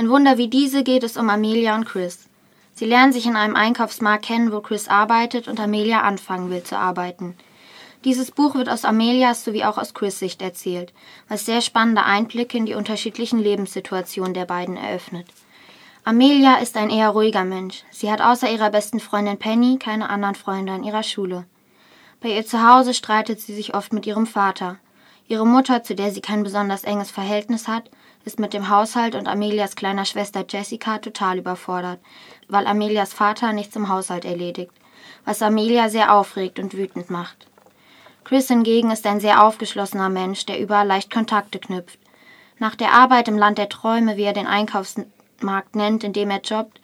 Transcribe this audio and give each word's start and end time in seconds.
In 0.00 0.08
Wunder 0.08 0.38
wie 0.38 0.48
diese 0.48 0.82
geht 0.82 1.04
es 1.04 1.18
um 1.18 1.28
Amelia 1.28 1.74
und 1.74 1.84
Chris. 1.84 2.30
Sie 2.72 2.86
lernen 2.86 3.12
sich 3.12 3.26
in 3.26 3.36
einem 3.36 3.54
Einkaufsmarkt 3.54 4.24
kennen, 4.24 4.50
wo 4.50 4.60
Chris 4.60 4.88
arbeitet 4.88 5.46
und 5.46 5.60
Amelia 5.60 6.00
anfangen 6.00 6.48
will 6.48 6.62
zu 6.62 6.78
arbeiten. 6.78 7.36
Dieses 8.06 8.30
Buch 8.30 8.54
wird 8.54 8.70
aus 8.70 8.86
Amelias 8.86 9.44
sowie 9.44 9.62
auch 9.64 9.76
aus 9.76 9.92
Chris 9.92 10.18
Sicht 10.18 10.40
erzählt, 10.40 10.94
was 11.28 11.44
sehr 11.44 11.60
spannende 11.60 12.02
Einblicke 12.02 12.56
in 12.56 12.64
die 12.64 12.72
unterschiedlichen 12.72 13.40
Lebenssituationen 13.40 14.32
der 14.32 14.46
beiden 14.46 14.78
eröffnet. 14.78 15.26
Amelia 16.02 16.54
ist 16.60 16.78
ein 16.78 16.88
eher 16.88 17.10
ruhiger 17.10 17.44
Mensch. 17.44 17.84
Sie 17.90 18.10
hat 18.10 18.22
außer 18.22 18.50
ihrer 18.50 18.70
besten 18.70 19.00
Freundin 19.00 19.36
Penny 19.36 19.76
keine 19.78 20.08
anderen 20.08 20.34
Freunde 20.34 20.72
an 20.72 20.82
ihrer 20.82 21.02
Schule. 21.02 21.44
Bei 22.22 22.30
ihr 22.30 22.46
zu 22.46 22.66
Hause 22.66 22.94
streitet 22.94 23.38
sie 23.42 23.54
sich 23.54 23.74
oft 23.74 23.92
mit 23.92 24.06
ihrem 24.06 24.26
Vater. 24.26 24.78
Ihre 25.30 25.46
Mutter, 25.46 25.84
zu 25.84 25.94
der 25.94 26.10
sie 26.10 26.20
kein 26.20 26.42
besonders 26.42 26.82
enges 26.82 27.12
Verhältnis 27.12 27.68
hat, 27.68 27.88
ist 28.24 28.40
mit 28.40 28.52
dem 28.52 28.68
Haushalt 28.68 29.14
und 29.14 29.28
Amelias 29.28 29.76
kleiner 29.76 30.04
Schwester 30.04 30.44
Jessica 30.48 30.98
total 30.98 31.38
überfordert, 31.38 32.00
weil 32.48 32.66
Amelias 32.66 33.12
Vater 33.12 33.52
nichts 33.52 33.76
im 33.76 33.88
Haushalt 33.88 34.24
erledigt, 34.24 34.72
was 35.24 35.40
Amelia 35.40 35.88
sehr 35.88 36.12
aufregt 36.12 36.58
und 36.58 36.74
wütend 36.74 37.10
macht. 37.10 37.46
Chris 38.24 38.48
hingegen 38.48 38.90
ist 38.90 39.06
ein 39.06 39.20
sehr 39.20 39.44
aufgeschlossener 39.44 40.08
Mensch, 40.08 40.46
der 40.46 40.58
überall 40.58 40.88
leicht 40.88 41.12
Kontakte 41.12 41.60
knüpft. 41.60 42.00
Nach 42.58 42.74
der 42.74 42.92
Arbeit 42.92 43.28
im 43.28 43.38
Land 43.38 43.56
der 43.56 43.68
Träume, 43.68 44.16
wie 44.16 44.24
er 44.24 44.32
den 44.32 44.48
Einkaufsmarkt 44.48 45.76
nennt, 45.76 46.02
in 46.02 46.12
dem 46.12 46.30
er 46.30 46.40
jobbt, 46.40 46.80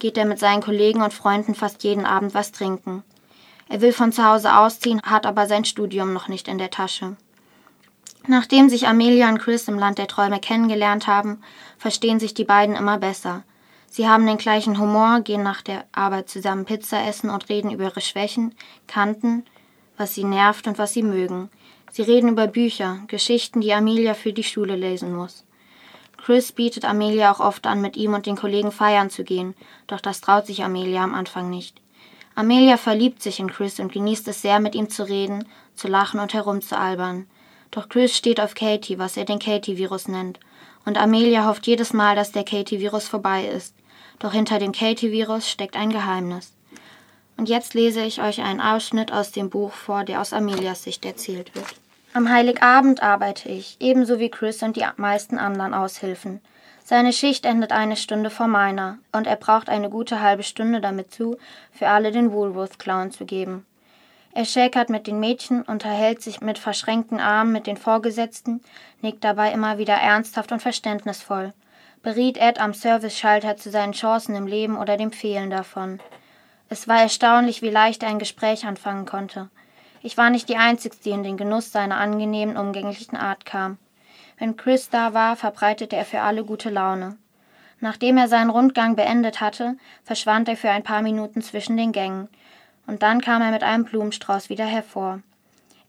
geht 0.00 0.18
er 0.18 0.24
mit 0.24 0.40
seinen 0.40 0.62
Kollegen 0.62 1.00
und 1.00 1.14
Freunden 1.14 1.54
fast 1.54 1.84
jeden 1.84 2.06
Abend 2.06 2.34
was 2.34 2.50
trinken. 2.50 3.04
Er 3.68 3.82
will 3.82 3.92
von 3.92 4.10
zu 4.10 4.24
Hause 4.24 4.56
ausziehen, 4.56 5.00
hat 5.02 5.26
aber 5.26 5.46
sein 5.46 5.64
Studium 5.64 6.12
noch 6.12 6.26
nicht 6.26 6.48
in 6.48 6.58
der 6.58 6.70
Tasche. 6.70 7.16
Nachdem 8.26 8.70
sich 8.70 8.88
Amelia 8.88 9.28
und 9.28 9.38
Chris 9.38 9.68
im 9.68 9.78
Land 9.78 9.98
der 9.98 10.08
Träume 10.08 10.40
kennengelernt 10.40 11.06
haben, 11.06 11.42
verstehen 11.76 12.18
sich 12.18 12.32
die 12.32 12.44
beiden 12.44 12.74
immer 12.74 12.98
besser. 12.98 13.42
Sie 13.90 14.08
haben 14.08 14.26
den 14.26 14.38
gleichen 14.38 14.80
Humor, 14.80 15.20
gehen 15.20 15.42
nach 15.42 15.62
der 15.62 15.84
Arbeit 15.92 16.28
zusammen 16.28 16.64
Pizza 16.64 17.06
essen 17.06 17.30
und 17.30 17.48
reden 17.48 17.70
über 17.70 17.84
ihre 17.84 18.00
Schwächen, 18.00 18.54
Kanten, 18.86 19.44
was 19.96 20.14
sie 20.14 20.24
nervt 20.24 20.66
und 20.66 20.78
was 20.78 20.92
sie 20.92 21.02
mögen. 21.02 21.50
Sie 21.92 22.02
reden 22.02 22.30
über 22.30 22.46
Bücher, 22.46 22.98
Geschichten, 23.06 23.60
die 23.60 23.72
Amelia 23.72 24.14
für 24.14 24.32
die 24.32 24.42
Schule 24.42 24.74
lesen 24.74 25.14
muss. 25.14 25.44
Chris 26.16 26.50
bietet 26.52 26.86
Amelia 26.86 27.30
auch 27.30 27.40
oft 27.40 27.66
an, 27.66 27.82
mit 27.82 27.96
ihm 27.96 28.14
und 28.14 28.24
den 28.24 28.36
Kollegen 28.36 28.72
feiern 28.72 29.10
zu 29.10 29.22
gehen, 29.22 29.54
doch 29.86 30.00
das 30.00 30.22
traut 30.22 30.46
sich 30.46 30.64
Amelia 30.64 31.04
am 31.04 31.14
Anfang 31.14 31.50
nicht. 31.50 31.80
Amelia 32.34 32.78
verliebt 32.78 33.22
sich 33.22 33.38
in 33.38 33.52
Chris 33.52 33.78
und 33.78 33.92
genießt 33.92 34.26
es 34.28 34.40
sehr, 34.40 34.58
mit 34.58 34.74
ihm 34.74 34.88
zu 34.88 35.06
reden, 35.06 35.44
zu 35.74 35.86
lachen 35.86 36.18
und 36.18 36.32
herumzualbern. 36.32 37.26
Doch 37.74 37.88
Chris 37.88 38.16
steht 38.16 38.40
auf 38.40 38.54
Katie, 38.54 39.00
was 39.00 39.16
er 39.16 39.24
den 39.24 39.40
Katie-Virus 39.40 40.06
nennt. 40.06 40.38
Und 40.84 40.96
Amelia 40.96 41.44
hofft 41.44 41.66
jedes 41.66 41.92
Mal, 41.92 42.14
dass 42.14 42.30
der 42.30 42.44
Katie-Virus 42.44 43.08
vorbei 43.08 43.46
ist. 43.46 43.74
Doch 44.20 44.32
hinter 44.32 44.60
dem 44.60 44.70
Katie-Virus 44.70 45.50
steckt 45.50 45.74
ein 45.74 45.90
Geheimnis. 45.90 46.52
Und 47.36 47.48
jetzt 47.48 47.74
lese 47.74 48.02
ich 48.02 48.22
euch 48.22 48.42
einen 48.42 48.60
Ausschnitt 48.60 49.10
aus 49.10 49.32
dem 49.32 49.50
Buch 49.50 49.72
vor, 49.72 50.04
der 50.04 50.20
aus 50.20 50.32
Amelias 50.32 50.84
Sicht 50.84 51.04
erzählt 51.04 51.52
wird. 51.56 51.66
Am 52.12 52.30
Heiligabend 52.30 53.02
arbeite 53.02 53.48
ich, 53.48 53.76
ebenso 53.80 54.20
wie 54.20 54.30
Chris 54.30 54.62
und 54.62 54.76
die 54.76 54.86
meisten 54.96 55.36
anderen 55.36 55.74
Aushilfen. 55.74 56.40
Seine 56.84 57.12
Schicht 57.12 57.44
endet 57.44 57.72
eine 57.72 57.96
Stunde 57.96 58.30
vor 58.30 58.46
meiner, 58.46 58.98
und 59.10 59.26
er 59.26 59.34
braucht 59.34 59.68
eine 59.68 59.90
gute 59.90 60.20
halbe 60.20 60.44
Stunde 60.44 60.80
damit 60.80 61.12
zu, 61.12 61.38
für 61.72 61.88
alle 61.88 62.12
den 62.12 62.30
Woolworth-Clown 62.30 63.10
zu 63.10 63.24
geben. 63.24 63.66
Er 64.36 64.44
schäkert 64.44 64.90
mit 64.90 65.06
den 65.06 65.20
Mädchen, 65.20 65.62
unterhält 65.62 66.20
sich 66.20 66.40
mit 66.40 66.58
verschränkten 66.58 67.20
Armen 67.20 67.52
mit 67.52 67.68
den 67.68 67.76
Vorgesetzten, 67.76 68.60
nickt 69.00 69.22
dabei 69.22 69.52
immer 69.52 69.78
wieder 69.78 69.94
ernsthaft 69.94 70.50
und 70.50 70.60
verständnisvoll, 70.60 71.52
beriet 72.02 72.36
Ed 72.36 72.60
am 72.60 72.74
Service-Schalter 72.74 73.56
zu 73.56 73.70
seinen 73.70 73.92
Chancen 73.92 74.34
im 74.34 74.48
Leben 74.48 74.76
oder 74.76 74.96
dem 74.96 75.12
Fehlen 75.12 75.50
davon. 75.50 76.00
Es 76.68 76.88
war 76.88 77.00
erstaunlich, 77.00 77.62
wie 77.62 77.70
leicht 77.70 78.02
er 78.02 78.08
ein 78.08 78.18
Gespräch 78.18 78.66
anfangen 78.66 79.06
konnte. 79.06 79.50
Ich 80.02 80.16
war 80.16 80.30
nicht 80.30 80.48
die 80.48 80.56
Einzige, 80.56 80.96
die 81.04 81.10
in 81.10 81.22
den 81.22 81.36
Genuss 81.36 81.70
seiner 81.70 81.98
angenehmen, 81.98 82.56
umgänglichen 82.56 83.16
Art 83.16 83.46
kam. 83.46 83.78
Wenn 84.36 84.56
Chris 84.56 84.90
da 84.90 85.14
war, 85.14 85.36
verbreitete 85.36 85.94
er 85.94 86.04
für 86.04 86.22
alle 86.22 86.44
gute 86.44 86.70
Laune. 86.70 87.16
Nachdem 87.78 88.18
er 88.18 88.26
seinen 88.26 88.50
Rundgang 88.50 88.96
beendet 88.96 89.40
hatte, 89.40 89.76
verschwand 90.02 90.48
er 90.48 90.56
für 90.56 90.70
ein 90.70 90.82
paar 90.82 91.02
Minuten 91.02 91.40
zwischen 91.40 91.76
den 91.76 91.92
Gängen, 91.92 92.28
und 92.86 93.02
dann 93.02 93.20
kam 93.20 93.42
er 93.42 93.50
mit 93.50 93.62
einem 93.62 93.84
Blumenstrauß 93.84 94.48
wieder 94.48 94.66
hervor. 94.66 95.20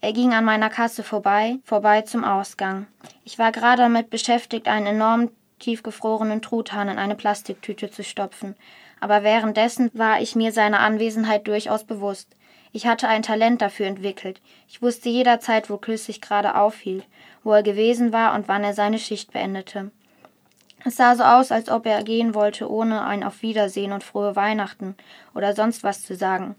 Er 0.02 0.14
ging 0.14 0.34
an 0.34 0.46
meiner 0.46 0.70
Kasse 0.70 1.04
vorbei, 1.04 1.58
vorbei 1.64 2.02
zum 2.02 2.24
Ausgang. 2.24 2.88
Ich 3.24 3.40
war 3.40 3.52
gerade 3.52 3.82
damit 3.82 4.10
beschäftigt, 4.10 4.68
einen 4.68 4.88
enormen 4.88 5.32
tiefgefrorenen 5.60 6.42
Truthahn 6.42 6.90
in 6.90 6.98
eine 6.98 7.16
Plastiktüte 7.16 7.90
zu 7.90 8.04
stopfen, 8.04 8.56
aber 9.00 9.24
währenddessen 9.24 9.90
war 9.94 10.22
ich 10.22 10.36
mir 10.36 10.52
seiner 10.52 10.80
Anwesenheit 10.80 11.48
durchaus 11.48 11.84
bewusst. 11.84 12.36
Ich 12.72 12.86
hatte 12.86 13.08
ein 13.08 13.24
Talent 13.24 13.62
dafür 13.62 13.88
entwickelt. 13.88 14.42
Ich 14.68 14.82
wusste 14.82 15.10
jederzeit, 15.10 15.70
wo 15.70 15.78
Chris 15.78 16.06
sich 16.06 16.22
gerade 16.22 16.56
aufhielt, 16.56 17.06
wo 17.44 17.54
er 17.54 17.64
gewesen 17.64 18.12
war 18.12 18.36
und 18.36 18.48
wann 18.48 18.64
er 18.64 18.74
seine 18.74 19.00
Schicht 19.00 19.32
beendete. 19.32 19.92
Es 20.84 20.98
sah 20.98 21.16
so 21.16 21.24
aus, 21.24 21.52
als 21.52 21.70
ob 21.70 21.86
er 21.86 22.04
gehen 22.04 22.36
wollte, 22.36 22.70
ohne 22.70 23.04
ein 23.06 23.24
Auf 23.24 23.42
Wiedersehen 23.42 23.92
und 23.92 24.04
frohe 24.04 24.36
Weihnachten 24.36 24.96
oder 25.34 25.56
sonst 25.56 25.84
was 25.84 26.04
zu 26.04 26.16
sagen. 26.16 26.56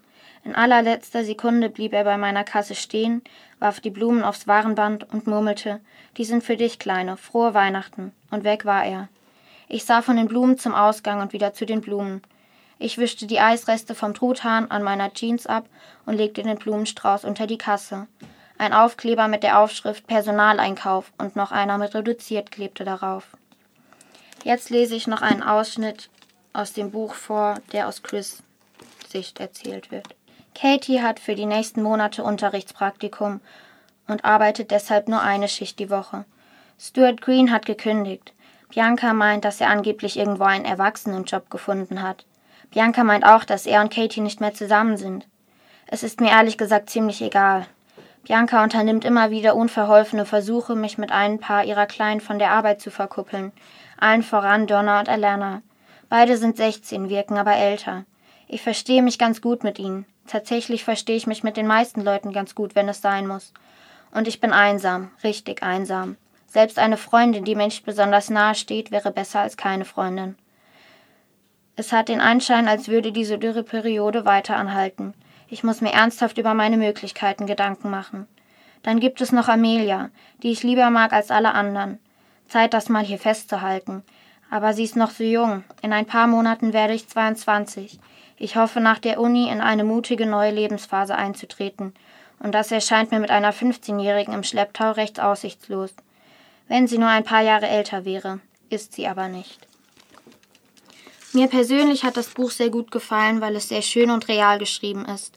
In 0.46 0.54
allerletzter 0.54 1.24
Sekunde 1.24 1.68
blieb 1.68 1.92
er 1.92 2.04
bei 2.04 2.16
meiner 2.16 2.44
Kasse 2.44 2.76
stehen, 2.76 3.20
warf 3.58 3.80
die 3.80 3.90
Blumen 3.90 4.22
aufs 4.22 4.46
Warenband 4.46 5.12
und 5.12 5.26
murmelte 5.26 5.80
Die 6.16 6.24
sind 6.24 6.44
für 6.44 6.56
dich, 6.56 6.78
Kleine, 6.78 7.16
frohe 7.16 7.52
Weihnachten. 7.52 8.12
Und 8.30 8.44
weg 8.44 8.64
war 8.64 8.84
er. 8.84 9.08
Ich 9.68 9.84
sah 9.84 10.02
von 10.02 10.14
den 10.14 10.28
Blumen 10.28 10.56
zum 10.56 10.72
Ausgang 10.72 11.20
und 11.20 11.32
wieder 11.32 11.52
zu 11.52 11.66
den 11.66 11.80
Blumen. 11.80 12.22
Ich 12.78 12.96
wischte 12.96 13.26
die 13.26 13.40
Eisreste 13.40 13.96
vom 13.96 14.14
Truthahn 14.14 14.70
an 14.70 14.84
meiner 14.84 15.12
Jeans 15.12 15.48
ab 15.48 15.68
und 16.04 16.14
legte 16.14 16.44
den 16.44 16.58
Blumenstrauß 16.58 17.24
unter 17.24 17.48
die 17.48 17.58
Kasse. 17.58 18.06
Ein 18.56 18.72
Aufkleber 18.72 19.26
mit 19.26 19.42
der 19.42 19.58
Aufschrift 19.58 20.06
Personaleinkauf 20.06 21.12
und 21.18 21.34
noch 21.34 21.50
einer 21.50 21.76
mit 21.76 21.92
reduziert 21.92 22.52
klebte 22.52 22.84
darauf. 22.84 23.36
Jetzt 24.44 24.70
lese 24.70 24.94
ich 24.94 25.08
noch 25.08 25.22
einen 25.22 25.42
Ausschnitt 25.42 26.08
aus 26.52 26.72
dem 26.72 26.92
Buch 26.92 27.14
vor, 27.14 27.56
der 27.72 27.88
aus 27.88 28.04
Chris 28.04 28.44
Sicht 29.08 29.40
erzählt 29.40 29.90
wird. 29.90 30.14
Katie 30.58 31.02
hat 31.02 31.20
für 31.20 31.34
die 31.34 31.44
nächsten 31.44 31.82
Monate 31.82 32.24
Unterrichtspraktikum 32.24 33.40
und 34.08 34.24
arbeitet 34.24 34.70
deshalb 34.70 35.06
nur 35.06 35.20
eine 35.20 35.48
Schicht 35.48 35.78
die 35.78 35.90
Woche. 35.90 36.24
Stuart 36.78 37.20
Green 37.20 37.52
hat 37.52 37.66
gekündigt. 37.66 38.32
Bianca 38.70 39.12
meint, 39.12 39.44
dass 39.44 39.60
er 39.60 39.68
angeblich 39.68 40.18
irgendwo 40.18 40.44
einen 40.44 40.64
Erwachsenenjob 40.64 41.50
gefunden 41.50 42.02
hat. 42.02 42.24
Bianca 42.70 43.04
meint 43.04 43.26
auch, 43.26 43.44
dass 43.44 43.66
er 43.66 43.82
und 43.82 43.92
Katie 43.92 44.22
nicht 44.22 44.40
mehr 44.40 44.54
zusammen 44.54 44.96
sind. 44.96 45.26
Es 45.88 46.02
ist 46.02 46.22
mir 46.22 46.30
ehrlich 46.30 46.56
gesagt 46.56 46.88
ziemlich 46.88 47.20
egal. 47.20 47.66
Bianca 48.24 48.64
unternimmt 48.64 49.04
immer 49.04 49.30
wieder 49.30 49.56
unverholfene 49.56 50.24
Versuche, 50.24 50.74
mich 50.74 50.96
mit 50.96 51.12
ein 51.12 51.38
paar 51.38 51.64
ihrer 51.64 51.86
Kleinen 51.86 52.22
von 52.22 52.38
der 52.38 52.52
Arbeit 52.52 52.80
zu 52.80 52.90
verkuppeln. 52.90 53.52
Allen 53.98 54.22
voran 54.22 54.66
Donna 54.66 55.00
und 55.00 55.10
Alana. 55.10 55.60
Beide 56.08 56.38
sind 56.38 56.56
16, 56.56 57.10
wirken 57.10 57.36
aber 57.36 57.56
älter. 57.56 58.06
Ich 58.48 58.62
verstehe 58.62 59.02
mich 59.02 59.18
ganz 59.18 59.42
gut 59.42 59.62
mit 59.62 59.78
ihnen. 59.78 60.06
Tatsächlich 60.26 60.84
verstehe 60.84 61.16
ich 61.16 61.26
mich 61.26 61.42
mit 61.42 61.56
den 61.56 61.66
meisten 61.66 62.00
Leuten 62.00 62.32
ganz 62.32 62.54
gut, 62.54 62.74
wenn 62.74 62.88
es 62.88 63.00
sein 63.00 63.26
muss. 63.26 63.52
Und 64.10 64.28
ich 64.28 64.40
bin 64.40 64.52
einsam, 64.52 65.10
richtig 65.22 65.62
einsam. 65.62 66.16
Selbst 66.46 66.78
eine 66.78 66.96
Freundin, 66.96 67.44
die 67.44 67.54
mir 67.54 67.66
nicht 67.66 67.84
besonders 67.84 68.30
nahe 68.30 68.54
steht, 68.54 68.90
wäre 68.90 69.10
besser 69.10 69.40
als 69.40 69.56
keine 69.56 69.84
Freundin. 69.84 70.36
Es 71.76 71.92
hat 71.92 72.08
den 72.08 72.20
Anschein, 72.20 72.68
als 72.68 72.88
würde 72.88 73.12
diese 73.12 73.38
Dürreperiode 73.38 74.24
weiter 74.24 74.56
anhalten. 74.56 75.12
Ich 75.48 75.62
muss 75.62 75.82
mir 75.82 75.92
ernsthaft 75.92 76.38
über 76.38 76.54
meine 76.54 76.78
Möglichkeiten 76.78 77.46
Gedanken 77.46 77.90
machen. 77.90 78.26
Dann 78.82 79.00
gibt 79.00 79.20
es 79.20 79.32
noch 79.32 79.48
Amelia, 79.48 80.10
die 80.42 80.50
ich 80.50 80.62
lieber 80.62 80.90
mag 80.90 81.12
als 81.12 81.30
alle 81.30 81.52
anderen. 81.52 81.98
Zeit, 82.48 82.72
das 82.72 82.88
mal 82.88 83.04
hier 83.04 83.18
festzuhalten. 83.18 84.02
Aber 84.50 84.72
sie 84.72 84.84
ist 84.84 84.96
noch 84.96 85.10
so 85.10 85.24
jung. 85.24 85.64
In 85.82 85.92
ein 85.92 86.06
paar 86.06 86.26
Monaten 86.26 86.72
werde 86.72 86.94
ich 86.94 87.08
22. 87.08 87.98
Ich 88.38 88.56
hoffe, 88.56 88.80
nach 88.80 88.98
der 88.98 89.20
Uni 89.20 89.48
in 89.48 89.60
eine 89.60 89.84
mutige 89.84 90.26
neue 90.26 90.50
Lebensphase 90.50 91.14
einzutreten, 91.14 91.94
und 92.38 92.52
das 92.52 92.70
erscheint 92.70 93.12
mir 93.12 93.18
mit 93.18 93.30
einer 93.30 93.54
15-Jährigen 93.54 94.34
im 94.34 94.42
Schlepptau 94.42 94.92
recht 94.92 95.20
aussichtslos. 95.20 95.94
Wenn 96.68 96.86
sie 96.86 96.98
nur 96.98 97.08
ein 97.08 97.24
paar 97.24 97.42
Jahre 97.42 97.66
älter 97.66 98.04
wäre, 98.04 98.40
ist 98.68 98.92
sie 98.92 99.06
aber 99.06 99.28
nicht. 99.28 99.66
Mir 101.32 101.48
persönlich 101.48 102.04
hat 102.04 102.16
das 102.16 102.28
Buch 102.28 102.50
sehr 102.50 102.70
gut 102.70 102.90
gefallen, 102.90 103.40
weil 103.40 103.56
es 103.56 103.68
sehr 103.68 103.82
schön 103.82 104.10
und 104.10 104.28
real 104.28 104.58
geschrieben 104.58 105.04
ist 105.06 105.34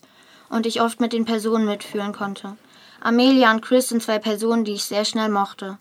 und 0.50 0.66
ich 0.66 0.82
oft 0.82 1.00
mit 1.00 1.14
den 1.14 1.26
Personen 1.26 1.66
mitfühlen 1.66 2.14
konnte. 2.14 2.58
Amelia 3.02 3.52
und 3.52 3.62
Chris 3.62 3.90
sind 3.90 4.04
zwei 4.04 4.20
Personen, 4.20 4.66
die 4.66 4.74
ich 4.74 4.84
sehr 4.84 5.06
schnell 5.06 5.30
mochte. 5.30 5.78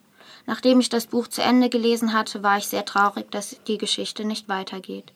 Nachdem 0.47 0.81
ich 0.81 0.89
das 0.89 1.07
Buch 1.07 1.29
zu 1.29 1.43
Ende 1.43 1.69
gelesen 1.69 2.13
hatte, 2.13 2.43
war 2.43 2.59
ich 2.59 2.67
sehr 2.67 2.85
traurig, 2.85 3.31
dass 3.31 3.57
die 3.67 3.79
Geschichte 3.79 4.25
nicht 4.25 4.49
weitergeht. 4.49 5.13